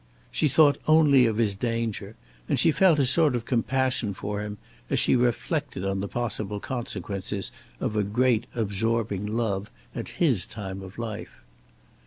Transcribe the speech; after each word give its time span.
She 0.31 0.47
thought 0.47 0.79
only 0.87 1.27
of 1.27 1.37
his 1.37 1.53
danger, 1.53 2.15
and 2.49 2.59
she 2.59 2.71
felt 2.71 2.97
a 2.97 3.05
sort 3.05 3.35
of 3.35 3.45
compassion 3.45 4.15
for 4.15 4.41
him 4.41 4.57
as 4.89 4.99
she 4.99 5.15
reflected 5.15 5.85
on 5.85 5.99
the 5.99 6.07
possible 6.07 6.59
consequences 6.59 7.51
of 7.79 7.95
a 7.95 8.01
great, 8.01 8.47
absorbing 8.55 9.27
love 9.27 9.69
at 9.93 10.07
his 10.17 10.47
time 10.47 10.81
of 10.81 10.97
life. 10.97 11.41